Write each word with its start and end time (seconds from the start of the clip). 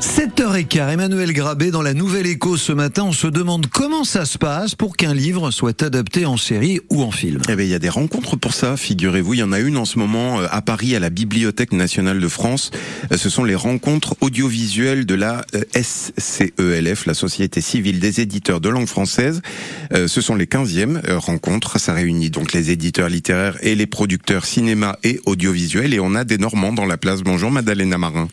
7h15, 0.00 0.92
Emmanuel 0.92 1.32
Grabé 1.32 1.72
dans 1.72 1.82
la 1.82 1.92
Nouvelle 1.92 2.28
Écho 2.28 2.56
ce 2.56 2.72
matin, 2.72 3.02
on 3.02 3.12
se 3.12 3.26
demande 3.26 3.66
comment 3.66 4.04
ça 4.04 4.26
se 4.26 4.38
passe 4.38 4.76
pour 4.76 4.96
qu'un 4.96 5.12
livre 5.12 5.50
soit 5.50 5.82
adapté 5.82 6.24
en 6.24 6.36
série 6.36 6.78
ou 6.88 7.02
en 7.02 7.10
film. 7.10 7.42
Eh 7.48 7.56
bien, 7.56 7.64
il 7.64 7.70
y 7.70 7.74
a 7.74 7.80
des 7.80 7.88
rencontres 7.88 8.36
pour 8.36 8.54
ça, 8.54 8.76
figurez-vous. 8.76 9.34
Il 9.34 9.40
y 9.40 9.42
en 9.42 9.50
a 9.50 9.58
une 9.58 9.76
en 9.76 9.84
ce 9.84 9.98
moment 9.98 10.40
euh, 10.40 10.46
à 10.52 10.62
Paris, 10.62 10.94
à 10.94 11.00
la 11.00 11.10
Bibliothèque 11.10 11.72
nationale 11.72 12.20
de 12.20 12.28
France. 12.28 12.70
Euh, 13.10 13.16
ce 13.16 13.28
sont 13.28 13.42
les 13.42 13.56
rencontres 13.56 14.14
audiovisuelles 14.20 15.04
de 15.04 15.16
la 15.16 15.44
euh, 15.56 15.64
SCELF, 15.74 17.06
la 17.06 17.14
Société 17.14 17.60
civile 17.60 17.98
des 17.98 18.20
éditeurs 18.20 18.60
de 18.60 18.68
langue 18.68 18.86
française. 18.86 19.42
Ce 19.90 20.20
sont 20.20 20.36
les 20.36 20.46
15e 20.46 21.16
rencontres. 21.16 21.80
Ça 21.80 21.92
réunit 21.92 22.30
donc 22.30 22.52
les 22.52 22.70
éditeurs 22.70 23.08
littéraires 23.08 23.56
et 23.62 23.74
les 23.74 23.86
producteurs 23.86 24.44
cinéma 24.44 24.96
et 25.02 25.20
audiovisuel. 25.26 25.92
Et 25.92 25.98
on 25.98 26.14
a 26.14 26.24
des 26.24 26.38
Normands 26.38 26.72
dans 26.72 26.86
la 26.86 26.98
place. 26.98 27.22
Bonjour, 27.22 27.50
Madalena 27.50 27.98
Marin. 27.98 28.28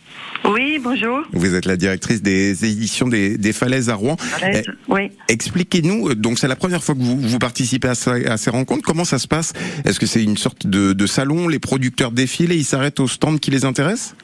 Oui, 0.75 0.81
bonjour. 0.83 1.21
Vous 1.31 1.55
êtes 1.55 1.65
la 1.65 1.77
directrice 1.77 2.21
des 2.21 2.65
éditions 2.65 3.07
des, 3.07 3.53
Falaises 3.53 3.89
à 3.89 3.95
Rouen. 3.95 4.17
Eh, 4.43 4.61
oui. 4.89 5.09
Expliquez-nous, 5.29 6.09
euh, 6.09 6.15
donc 6.15 6.37
c'est 6.37 6.49
la 6.49 6.57
première 6.57 6.83
fois 6.83 6.95
que 6.95 6.99
vous, 6.99 7.17
vous 7.17 7.39
participez 7.39 7.87
à, 7.87 7.95
ces 7.95 8.49
rencontres. 8.49 8.83
Comment 8.83 9.05
ça 9.05 9.17
se 9.17 9.27
passe? 9.27 9.53
Est-ce 9.85 10.01
que 10.01 10.05
c'est 10.05 10.21
une 10.21 10.35
sorte 10.35 10.67
de, 10.67 11.07
salon? 11.07 11.47
Les 11.47 11.59
producteurs 11.59 12.11
défilent 12.11 12.51
et 12.51 12.57
ils 12.57 12.65
s'arrêtent 12.65 12.99
au 12.99 13.07
stand 13.07 13.39
qui 13.39 13.51
les 13.51 13.63
intéresse? 13.63 14.17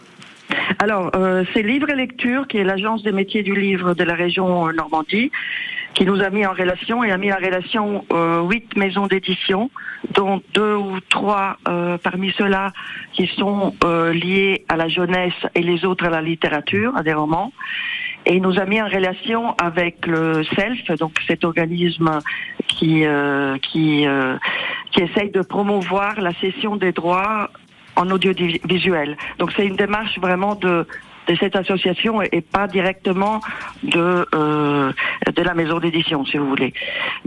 Alors, 0.79 1.12
euh, 1.16 1.45
c'est 1.53 1.63
Livre 1.63 1.90
et 1.90 1.95
Lecture, 1.95 2.49
qui 2.49 2.57
est 2.57 2.65
l'agence 2.65 3.02
des 3.02 3.13
métiers 3.13 3.43
du 3.43 3.55
livre 3.55 3.93
de 3.93 4.04
la 4.04 4.15
région 4.15 4.68
euh, 4.68 4.73
Normandie, 4.73 5.31
qui 5.94 6.05
nous 6.05 6.22
a 6.22 6.30
mis 6.30 6.45
en 6.45 6.54
relation 6.54 7.04
et 7.04 7.12
a 7.12 7.18
mis 7.18 7.31
en 7.31 7.38
relation 7.38 8.05
euh, 8.12 8.41
huit 8.41 8.76
maisons 8.76 9.08
d'édition, 9.08 9.70
dont 10.13 10.41
deux 10.54 10.76
ou 10.76 10.99
trois 11.09 11.58
euh, 11.68 11.98
parmi 11.98 12.32
ceux-là 12.38 12.72
qui 13.13 13.27
sont 13.27 13.76
euh, 13.84 14.13
liés 14.13 14.66
à 14.70 14.77
la 14.77 14.88
jeunesse 14.88 15.34
et 15.55 15.62
les 15.62 15.85
autres 15.85 16.05
à 16.05 16.09
la 16.09 16.22
littérature, 16.22 16.96
à 16.96 17.04
des 17.04 17.13
romans. 17.13 17.52
Et 18.26 18.35
il 18.35 18.41
nous 18.41 18.59
a 18.59 18.66
mis 18.66 18.82
en 18.82 18.88
relation 18.88 19.55
avec 19.55 20.05
le 20.05 20.44
SELF, 20.55 20.98
donc 20.99 21.13
cet 21.27 21.43
organisme 21.43 22.20
qui 22.68 23.04
qui 23.63 24.05
qui 24.91 25.02
essaye 25.02 25.32
de 25.32 25.41
promouvoir 25.41 26.21
la 26.21 26.32
cession 26.34 26.76
des 26.76 26.91
droits 26.91 27.49
en 27.96 28.10
audiovisuel. 28.12 29.18
Donc 29.40 29.52
c'est 29.55 29.65
une 29.65 29.76
démarche 29.76 30.20
vraiment 30.20 30.54
de 30.54 30.85
de 31.32 31.37
cette 31.37 31.55
association 31.55 32.21
et 32.21 32.41
pas 32.41 32.68
directement 32.68 33.40
de 33.84 34.27
euh, 34.35 34.91
de 35.34 35.41
la 35.41 35.54
maison 35.54 35.79
d'édition, 35.79 36.26
si 36.26 36.37
vous 36.37 36.48
voulez. 36.48 36.74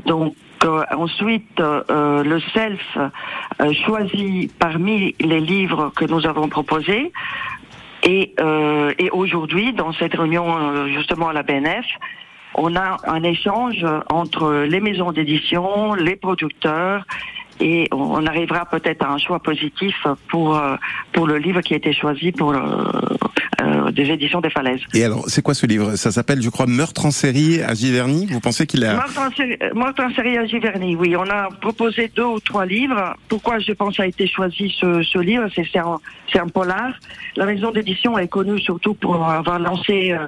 Donc 0.04 0.34
euh, 0.64 0.84
ensuite, 0.96 1.58
euh, 1.60 2.22
le 2.22 2.38
self 2.52 2.98
choisit 3.84 4.52
parmi 4.58 5.14
les 5.20 5.40
livres 5.40 5.90
que 5.96 6.04
nous 6.04 6.26
avons 6.26 6.48
proposés. 6.48 7.12
Et, 8.06 8.34
aujourd'hui, 9.12 9.72
dans 9.72 9.92
cette 9.94 10.14
réunion 10.14 10.86
justement 10.88 11.28
à 11.28 11.32
la 11.32 11.42
BNF, 11.42 11.86
on 12.54 12.76
a 12.76 12.98
un 13.06 13.22
échange 13.22 13.82
entre 14.10 14.66
les 14.72 14.80
maisons 14.80 15.10
d'édition, 15.10 15.94
les 15.94 16.16
producteurs 16.16 17.06
et 17.60 17.88
on 17.92 18.26
arrivera 18.26 18.66
peut-être 18.66 19.02
à 19.06 19.10
un 19.10 19.16
choix 19.16 19.38
positif 19.38 19.96
pour 20.28 20.60
pour 21.12 21.26
le 21.26 21.38
livre 21.38 21.62
qui 21.62 21.72
a 21.72 21.78
été 21.78 21.94
choisi 21.94 22.30
pour 22.32 22.52
des 23.94 24.10
éditions 24.10 24.40
des 24.40 24.50
Falaises. 24.50 24.80
Et 24.92 25.04
alors, 25.04 25.24
c'est 25.28 25.42
quoi 25.42 25.54
ce 25.54 25.66
livre? 25.66 25.96
Ça 25.96 26.10
s'appelle, 26.10 26.42
je 26.42 26.50
crois, 26.50 26.66
Meurtre 26.66 27.06
en 27.06 27.10
série 27.10 27.62
à 27.62 27.74
Giverny. 27.74 28.26
Vous 28.26 28.40
pensez 28.40 28.66
qu'il 28.66 28.84
a 28.84 28.94
Meurtre 28.94 29.20
en, 29.20 29.30
série, 29.30 29.58
Meurtre 29.74 30.02
en 30.02 30.14
série 30.14 30.36
à 30.36 30.46
Giverny. 30.46 30.96
Oui, 30.96 31.16
on 31.16 31.28
a 31.28 31.48
proposé 31.60 32.10
deux 32.14 32.24
ou 32.24 32.40
trois 32.40 32.66
livres. 32.66 33.16
Pourquoi 33.28 33.58
je 33.58 33.72
pense 33.72 33.98
a 34.00 34.06
été 34.06 34.26
choisi 34.26 34.74
ce, 34.78 35.02
ce 35.02 35.18
livre? 35.18 35.46
C'est 35.54 35.78
un, 35.78 35.98
un 36.34 36.48
polar. 36.48 36.92
La 37.36 37.46
maison 37.46 37.70
d'édition 37.70 38.18
est 38.18 38.28
connue 38.28 38.60
surtout 38.60 38.94
pour 38.94 39.24
avoir 39.24 39.58
lancé 39.58 40.12
euh, 40.12 40.26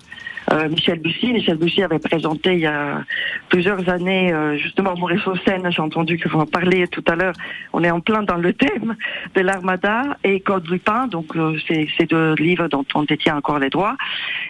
euh, 0.53 0.69
Michel 0.69 1.00
Bussy. 1.00 1.33
Michel 1.33 1.56
Bussy 1.56 1.83
avait 1.83 1.98
présenté 1.98 2.55
il 2.55 2.61
y 2.61 2.67
a 2.67 3.03
plusieurs 3.48 3.89
années 3.89 4.33
euh, 4.33 4.56
justement 4.56 4.94
Maurice 4.97 5.27
Hossein. 5.27 5.69
J'ai 5.70 5.83
entendu 5.83 6.19
que 6.19 6.28
vous 6.28 6.39
en 6.39 6.47
parliez 6.47 6.87
tout 6.87 7.03
à 7.09 7.17
l'heure. 7.17 7.34
On 7.72 7.82
est 7.82 7.91
en 7.91 8.00
plein 8.00 8.22
dans 8.22 8.37
le 8.37 8.53
thème 8.53 8.97
de 9.34 9.41
l'Armada 9.41 10.16
et 10.22 10.41
Code 10.41 10.69
Lupin. 10.69 11.09
Donc 11.09 11.34
euh, 11.37 11.56
c'est 11.66 11.88
ces 11.99 12.06
deux 12.06 12.34
livres 12.37 12.69
dont 12.69 12.84
on 12.94 13.03
détient 13.03 13.37
encore 13.37 13.56
les 13.59 13.71
droits. 13.71 13.97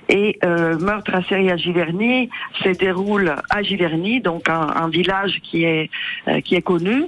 Et 0.09 0.39
Meurtre 0.45 1.15
à 1.15 1.23
série 1.25 1.51
à 1.51 1.57
Giverny 1.57 2.31
se 2.63 2.69
déroule 2.71 3.35
à 3.51 3.63
Giverny, 3.63 4.21
donc 4.21 4.49
un, 4.49 4.89
village 4.89 5.41
qui 5.43 5.65
est 5.65 5.91
qui 6.45 6.55
est 6.55 6.63
connu, 6.63 7.05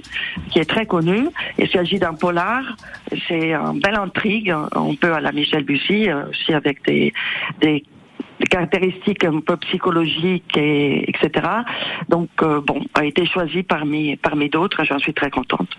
qui 0.49 0.59
est 0.59 0.69
très 0.69 0.85
connu. 0.85 1.27
Il 1.57 1.69
s'agit 1.69 1.99
d'un 1.99 2.13
polar. 2.13 2.63
C'est 3.27 3.53
une 3.53 3.79
belle 3.79 3.95
intrigue. 3.95 4.53
On 4.75 4.95
peut 4.95 5.13
à 5.13 5.21
la 5.21 5.31
Michel 5.31 5.63
Bussy 5.63 6.09
aussi 6.29 6.53
avec 6.53 6.83
des 6.85 7.13
des 7.61 7.83
caractéristiques 8.49 9.23
un 9.23 9.39
peu 9.39 9.57
psychologiques 9.57 10.55
et 10.57 11.09
etc. 11.09 11.45
Donc 12.07 12.29
euh, 12.41 12.61
bon, 12.61 12.81
a 12.93 13.05
été 13.05 13.25
choisi 13.25 13.63
parmi 13.63 14.15
parmi 14.17 14.49
d'autres. 14.49 14.83
J'en 14.83 14.99
suis 14.99 15.13
très 15.13 15.29
contente. 15.29 15.69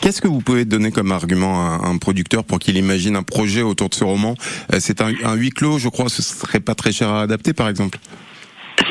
Qu'est-ce 0.00 0.20
que 0.20 0.28
vous 0.28 0.40
pouvez 0.40 0.64
donner 0.64 0.90
comme 0.90 1.12
argument 1.12 1.66
à 1.66 1.86
un 1.86 1.98
producteur 1.98 2.44
pour 2.44 2.58
qu'il 2.58 2.76
imagine 2.76 3.16
un 3.16 3.22
projet 3.22 3.62
autour 3.62 3.88
de 3.88 3.94
ce 3.94 4.04
roman? 4.04 4.34
Euh, 4.72 4.78
C'est 4.80 5.00
un, 5.00 5.12
un 5.24 5.34
huis 5.34 5.50
clos, 5.50 5.78
je 5.78 5.88
crois. 5.88 6.08
Ce 6.08 6.22
serait 6.22 6.60
pas 6.60 6.74
très 6.74 6.92
cher 6.92 7.08
à 7.08 7.22
adapter, 7.22 7.52
par 7.52 7.68
exemple. 7.68 7.98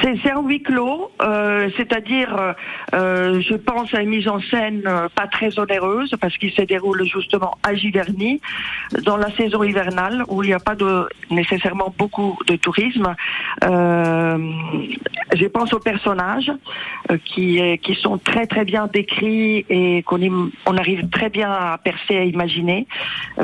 C'est 0.01 0.31
un 0.31 0.41
huis 0.41 0.63
clos, 0.63 1.11
euh, 1.21 1.69
c'est-à-dire, 1.77 2.55
euh, 2.93 3.39
je 3.41 3.55
pense 3.55 3.93
à 3.93 4.01
une 4.01 4.09
mise 4.09 4.27
en 4.27 4.39
scène 4.39 4.81
euh, 4.87 5.07
pas 5.13 5.27
très 5.27 5.59
onéreuse 5.59 6.15
parce 6.19 6.35
qu'il 6.37 6.51
se 6.51 6.63
déroule 6.63 7.05
justement 7.05 7.57
à 7.61 7.75
Giverny 7.75 8.41
dans 9.03 9.17
la 9.17 9.29
saison 9.35 9.63
hivernale 9.63 10.23
où 10.27 10.41
il 10.43 10.47
n'y 10.47 10.53
a 10.53 10.59
pas 10.59 10.75
nécessairement 11.29 11.93
beaucoup 11.95 12.37
de 12.47 12.55
tourisme. 12.55 13.13
je 13.61 15.47
pense 15.47 15.73
aux 15.73 15.79
personnages 15.79 16.51
qui 17.25 17.61
qui 17.79 17.95
sont 17.95 18.17
très 18.17 18.47
très 18.47 18.65
bien 18.65 18.87
décrits 18.87 19.65
et 19.69 20.03
qu'on 20.03 20.19
on 20.65 20.77
arrive 20.77 21.09
très 21.09 21.29
bien 21.29 21.51
à 21.51 21.77
percer 21.77 22.17
à 22.17 22.23
imaginer, 22.23 22.87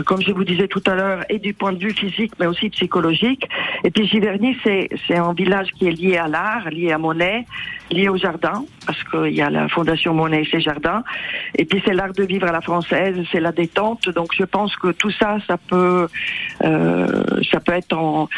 comme 0.06 0.22
je 0.22 0.32
vous 0.32 0.44
disais 0.44 0.68
tout 0.68 0.84
à 0.88 0.96
l'heure, 0.96 1.24
et 1.30 1.40
du 1.40 1.54
point 1.54 1.74
de 1.74 1.80
vue 1.80 1.94
physique 1.94 2.34
mais 2.40 2.48
aussi 2.48 2.70
psychologique. 2.70 3.48
Et 3.84 3.92
puis 3.92 4.08
Giverny, 4.08 4.58
c'est 4.64 5.18
un 5.18 5.34
village 5.34 5.70
qui 5.74 5.88
est 5.88 5.92
lié 5.92 6.18
à 6.18 6.28
l'art, 6.28 6.47
lié 6.70 6.92
à 6.92 6.98
Monet, 6.98 7.46
lié 7.92 8.10
au 8.10 8.18
jardin, 8.18 8.66
parce 8.86 9.04
qu'il 9.06 9.34
y 9.34 9.42
a 9.42 9.50
la 9.50 9.68
Fondation 9.68 10.14
Monet 10.14 10.42
et 10.44 10.50
ses 10.50 10.60
jardins. 10.60 11.04
Et 11.56 11.66
puis 11.66 11.82
c'est 11.86 11.94
l'art 11.94 12.14
de 12.14 12.24
vivre 12.24 12.48
à 12.48 12.52
la 12.52 12.62
française, 12.62 13.16
c'est 13.32 13.40
la 13.40 13.52
détente. 13.52 14.10
Donc 14.10 14.30
je 14.38 14.44
pense 14.44 14.76
que 14.76 14.90
tout 14.92 15.12
ça, 15.12 15.38
ça 15.48 15.58
peut, 15.58 16.08
euh, 16.64 17.24
ça 17.52 17.60
peut 17.60 17.74
être 17.74 17.94
en, 17.98 18.30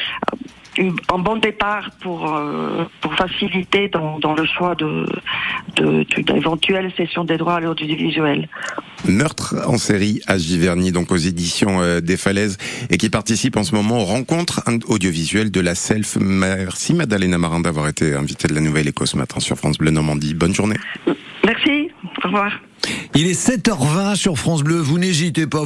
un 0.80 1.20
bon 1.20 1.38
départ 1.38 1.92
pour 2.02 2.34
euh, 2.34 2.86
pour 3.02 3.14
faciliter 3.16 3.90
dans, 3.90 4.20
dans 4.20 4.34
le 4.34 4.46
choix 4.46 4.76
de 4.76 5.06
d'éventuelles 6.22 6.92
sessions 6.96 7.24
des 7.24 7.38
droits 7.38 7.56
à 7.56 7.60
l'audiovisuel. 7.60 8.48
Meurtre 9.08 9.56
en 9.66 9.78
série 9.78 10.22
à 10.28 10.38
Giverny, 10.38 10.92
donc 10.92 11.12
aux 11.12 11.18
éditions 11.18 11.82
euh, 11.82 12.02
des 12.02 12.18
Falaises, 12.18 12.58
et 12.90 12.98
qui 12.98 13.10
participe 13.10 13.58
en 13.58 13.64
ce 13.64 13.76
moment 13.76 14.02
aux 14.02 14.06
rencontres 14.06 14.62
audiovisuelles 14.88 15.52
de 15.52 15.62
la 15.62 15.76
Self. 15.76 16.18
Merci 16.20 16.94
Madalena 16.94 17.38
Marin 17.38 17.60
d'avoir 17.60 17.88
été 17.88 18.14
invitée 18.14 18.48
de 18.48 18.56
la 18.56 18.62
Nouvelle 18.62 18.88
Éco 18.88 19.06
ce 19.06 19.18
matin 19.18 19.40
sur 19.40 19.58
France 19.58 19.78
Bleu 19.78 19.92
Normandie. 19.92 20.34
Bonne 20.34 20.54
journée. 20.54 20.78
Merci. 21.46 21.90
Au 22.24 22.28
revoir. 22.28 22.52
Il 23.16 23.28
est 23.28 23.50
7h20 23.50 24.16
sur 24.16 24.38
France 24.38 24.64
Bleu. 24.64 24.78
Vous 24.78 25.00
n'hésitez 25.00 25.48
pas. 25.48 25.64